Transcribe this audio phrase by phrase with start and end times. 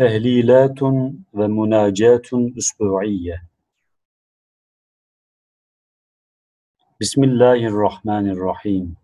[0.00, 0.82] تهليلات
[1.32, 3.48] ومناجات أسبوعية
[7.00, 8.96] بسم الله الرحمن الرحيم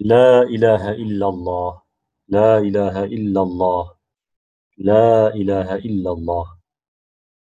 [0.00, 1.82] لا إله إلا الله
[2.28, 3.94] لا إله إلا الله
[4.78, 6.46] لا إله إلا الله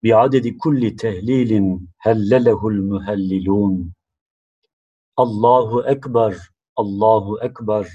[0.03, 3.93] بعدد كل تهليل هلله المهللون
[5.19, 6.33] الله أكبر
[6.79, 7.85] الله أكبر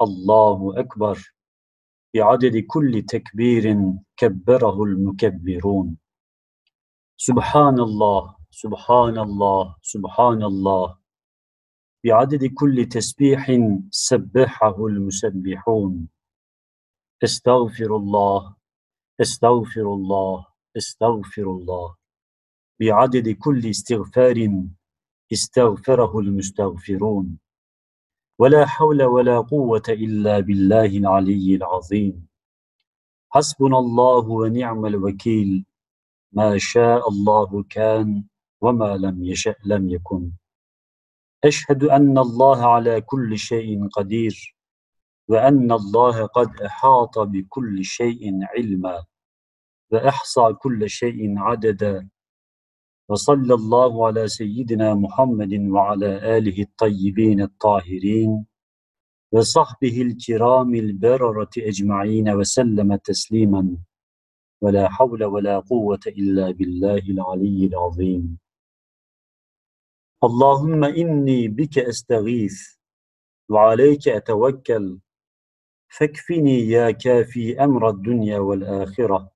[0.00, 1.34] الله أكبر
[2.14, 5.96] بعدد كل تكبير كبره المكبرون.
[7.16, 10.98] سبحان الله سبحان الله سبحان الله.
[12.04, 13.52] بعدد كل تسبيح
[13.90, 16.08] سبحه المسبحون.
[17.24, 18.56] استغفر الله
[19.20, 21.96] استغفر الله استغفر الله.
[22.80, 24.38] بعدد كل استغفار
[25.32, 27.38] استغفره المستغفرون.
[28.38, 32.26] ولا حول ولا قوة إلا بالله العلي العظيم.
[33.30, 35.64] حسبنا الله ونعم الوكيل.
[36.32, 38.24] ما شاء الله كان
[38.60, 40.30] وما لم يشأ لم يكن.
[41.44, 44.56] أشهد أن الله على كل شيء قدير
[45.28, 49.04] وأن الله قد أحاط بكل شيء علما
[49.90, 52.08] وأحصى كل شيء عددا.
[53.08, 58.46] وصلى الله على سيدنا محمد وعلى آله الطيبين الطاهرين
[59.32, 63.76] وصحبه الكرام البررة أجمعين وسلم تسليما.
[64.62, 68.38] ولا حول ولا قوة إلا بالله العلي العظيم.
[70.24, 72.76] اللهم إني بك أستغيث
[73.48, 74.98] وعليك أتوكل.
[75.88, 79.32] فاكفني يا كافي أمر الدنيا والآخرة.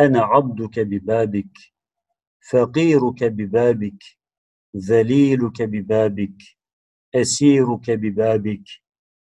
[0.00, 1.75] أنا عبدك ببابك.
[2.50, 4.02] فقيرك ببابك
[4.76, 6.42] ذليلك ببابك
[7.14, 8.64] أسيرك ببابك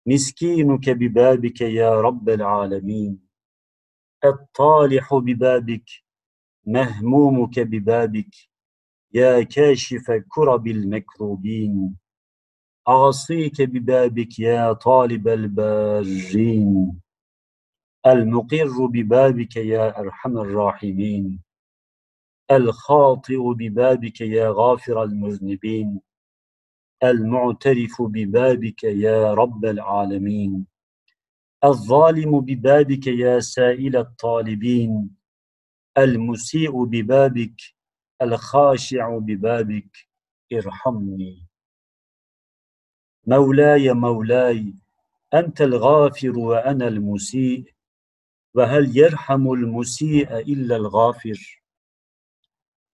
[0.07, 3.21] مسكينك ببابك يا رب العالمين.
[4.25, 5.91] الطالح ببابك
[6.67, 8.35] مهمومك ببابك
[9.15, 11.97] يا كاشف كرب المكروبين.
[12.89, 17.01] أعصيك ببابك يا طالب البارين
[18.07, 21.43] المقر ببابك يا أرحم الراحمين.
[22.53, 26.01] الخاطئ ببابك يا غافر المذنبين
[27.05, 30.67] المعترف ببابك يا رب العالمين.
[31.65, 35.11] الظالم ببابك يا سائل الطالبين
[35.99, 37.61] المسيء ببابك
[38.23, 40.09] الخاشع ببابك
[40.53, 41.47] ارحمني.
[43.27, 44.75] مولاي مولاي
[45.35, 47.75] أنت الغافر وأنا المسيء
[48.55, 51.62] وهل يرحم المسيء إلا الغافر؟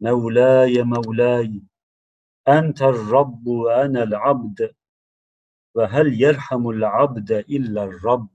[0.00, 1.62] مولاي مولاي
[2.48, 4.74] أنت الرب وأنا العبد
[5.74, 8.28] وهل يرحم العبد إلا الرب؟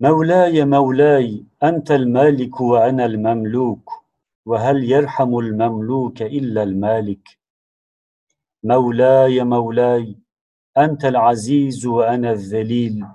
[0.00, 3.90] مولاي مولاي أنت المالك وأنا المملوك
[4.46, 7.38] وهل يرحم المملوك إلا المالك؟
[8.64, 10.16] مولاي مولاي
[10.78, 13.06] أنت العزيز وأنا الذليل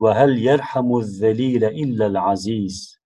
[0.00, 2.99] وهل يرحم الذليل إلا العزيز؟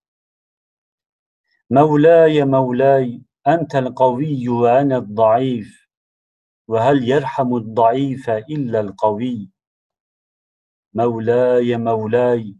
[1.71, 5.89] مولاي مولاي أنت القوي وأنا الضعيف.
[6.69, 9.51] وهل يرحم الضعيف إلا القوي؟
[10.95, 12.57] مولاي مولاي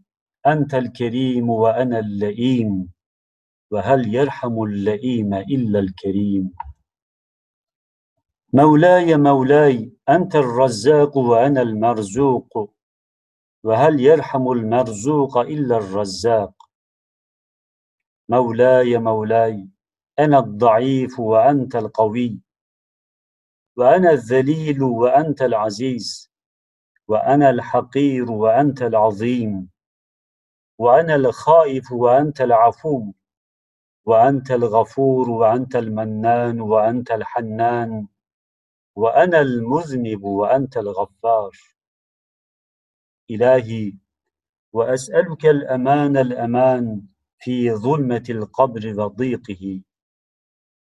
[0.47, 2.91] أنت الكريم وأنا اللئيم.
[3.71, 6.53] وهل يرحم اللئيم إلا الكريم؟
[8.53, 12.71] مولاي مولاي أنت الرزاق وأنا المرزوق.
[13.63, 16.64] وهل يرحم المرزوق إلا الرزاق؟
[18.29, 19.67] مولاي مولاي
[20.19, 22.39] أنا الضعيف وأنت القوي
[23.77, 26.31] وأنا الذليل وأنت العزيز
[27.07, 29.69] وأنا الحقير وأنت العظيم
[30.77, 33.11] وأنا الخائف وأنت العفو
[34.05, 38.07] وأنت الغفور وأنت المنان وأنت الحنان
[38.95, 41.51] وأنا المذنب وأنت الغفار.
[43.31, 43.93] إلهي
[44.73, 47.01] وأسألك الأمان الأمان
[47.39, 49.81] في ظلمة القبر وضيقه.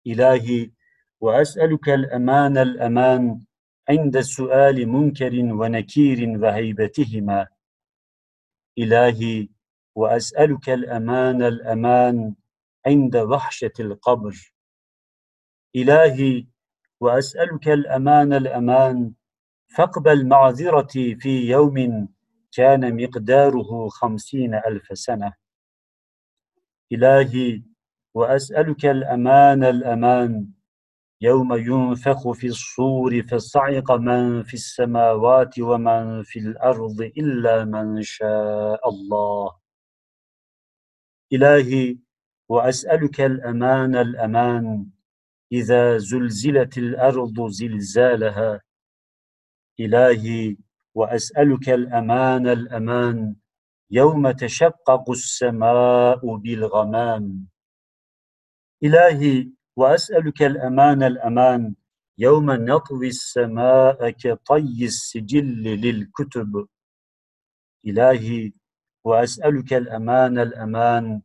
[0.07, 0.71] إلهي
[1.21, 3.41] وأسألك الأمان الأمان
[3.89, 7.47] عند سؤال منكر ونكير وهيبتهما.
[8.77, 9.49] إلهي
[9.95, 12.35] وأسألك الأمان الأمان
[12.87, 14.53] عند وحشة القبر.
[15.75, 16.47] إلهي
[16.99, 19.13] وأسألك الأمان الأمان
[19.75, 22.07] فاقبل معذرتي في يوم
[22.51, 25.44] كان مقداره خمسين ألف سنة.
[26.91, 27.63] إلهي
[28.13, 30.47] وأسألك الأمان الأمان.
[31.21, 39.55] يوم ينفخ في الصور فصعق من في السماوات ومن في الأرض إلا من شاء الله.
[41.33, 41.97] إلهي
[42.49, 44.87] وأسألك الأمان الأمان.
[45.51, 48.61] إذا زلزلت الأرض زلزالها.
[49.79, 50.57] إلهي
[50.95, 53.35] وأسألك الأمان الأمان.
[53.91, 57.47] يوم تشقق السماء بالغمام
[58.83, 61.75] إلهي وأسألك الأمان الأمان
[62.17, 66.67] يوم نطوي السماء كطي السجل للكتب
[67.85, 68.53] إلهي
[69.03, 71.21] وأسألك الأمان الأمان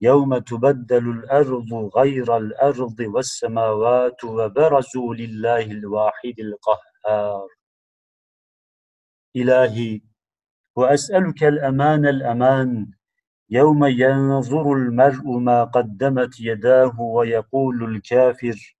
[0.00, 7.48] يوم تبدل الأرض غير الأرض والسماوات وبرزوا لله الواحد القهار
[9.36, 10.00] إلهي
[10.76, 12.90] وأسألك الأمان الأمان.
[13.50, 18.76] يوم ينظر المرء ما قدمت يداه ويقول الكافر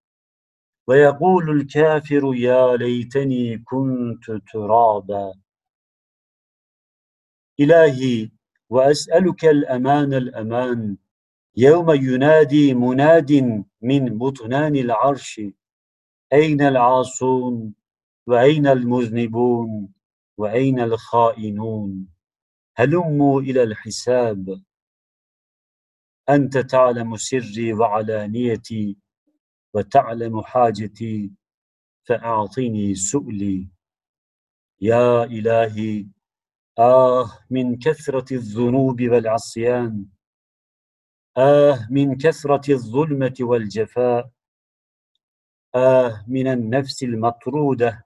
[0.86, 5.32] ويقول الكافر يا ليتني كنت ترابا.
[7.60, 8.30] إلهي
[8.70, 10.96] وأسألك الأمان الأمان.
[11.56, 13.32] يوم ينادي مناد
[13.82, 15.40] من بطنان العرش
[16.32, 17.74] أين العاصون
[18.26, 19.88] وأين المذنبون؟
[20.36, 22.08] وأين الخائنون؟
[22.76, 24.62] هلموا إلى الحساب؟
[26.28, 28.96] أنت تعلم سري وعلانيتي
[29.74, 31.30] وتعلم حاجتي
[32.08, 33.68] فأعطني سؤلي.
[34.80, 36.06] يا إلهي
[36.78, 40.06] آه من كثرة الذنوب والعصيان.
[41.36, 44.30] آه من كثرة الظلمة والجفاء.
[45.74, 48.05] آه من النفس المطرودة.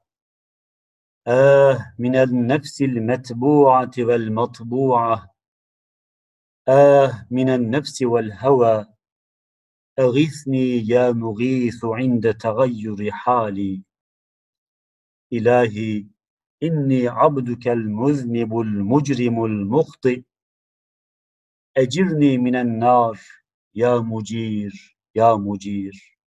[1.28, 5.34] آه من النفس المتبوعة والمطبوعة.
[6.69, 8.87] آه من النفس والهوى.
[9.99, 13.82] أغثني يا مغيث عند تغير حالي.
[15.32, 16.06] إلهي
[16.62, 20.23] إني عبدك المذنب المجرم المخطئ.
[21.76, 23.20] أجرني من النار
[23.75, 26.19] يا مجير يا مجير.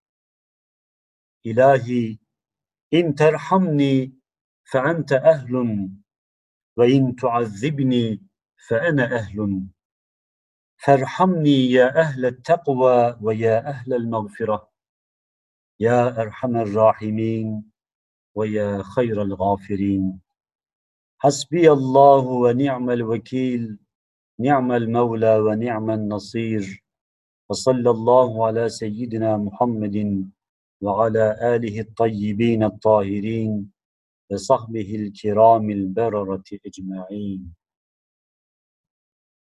[1.46, 2.18] إلهي
[2.94, 4.14] إن ترحمني
[4.74, 5.90] فأنت أهل.
[6.78, 8.22] وإن تعذبني
[8.68, 9.68] فأنا أهل.
[10.78, 14.70] فارحمني يا أهل التقوى ويا أهل المغفرة.
[15.80, 17.72] يا أرحم الراحمين
[18.36, 20.22] ويا خير الغافرين.
[21.20, 23.78] حسبي الله ونعم الوكيل
[24.40, 26.84] نعم المولى ونعم النصير.
[27.50, 30.30] وصلى الله على سيدنا محمد
[30.82, 33.73] وعلى آله الطيبين الطاهرين.
[34.34, 37.63] وصحبه الكرام البررة أجمعين.